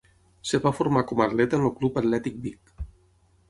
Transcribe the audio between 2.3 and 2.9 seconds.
Vic.